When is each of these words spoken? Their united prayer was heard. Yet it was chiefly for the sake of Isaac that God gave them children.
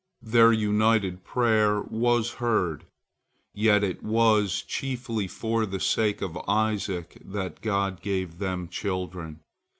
Their 0.23 0.51
united 0.51 1.23
prayer 1.23 1.79
was 1.79 2.31
heard. 2.41 2.85
Yet 3.53 3.83
it 3.83 4.01
was 4.01 4.63
chiefly 4.63 5.27
for 5.27 5.63
the 5.67 5.79
sake 5.79 6.23
of 6.23 6.39
Isaac 6.47 7.21
that 7.23 7.61
God 7.61 8.01
gave 8.01 8.39
them 8.39 8.67
children. 8.67 9.41